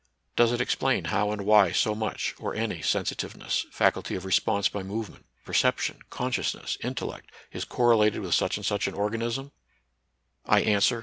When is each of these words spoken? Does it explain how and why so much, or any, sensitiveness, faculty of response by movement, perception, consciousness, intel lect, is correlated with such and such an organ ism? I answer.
Does 0.35 0.51
it 0.51 0.61
explain 0.61 1.05
how 1.13 1.31
and 1.31 1.45
why 1.45 1.71
so 1.71 1.93
much, 1.93 2.33
or 2.39 2.55
any, 2.55 2.81
sensitiveness, 2.81 3.67
faculty 3.69 4.15
of 4.15 4.25
response 4.25 4.67
by 4.67 4.81
movement, 4.81 5.27
perception, 5.45 5.99
consciousness, 6.09 6.75
intel 6.83 7.09
lect, 7.11 7.31
is 7.51 7.65
correlated 7.65 8.21
with 8.21 8.33
such 8.33 8.57
and 8.57 8.65
such 8.65 8.87
an 8.87 8.95
organ 8.95 9.21
ism? 9.21 9.51
I 10.43 10.61
answer. 10.61 10.99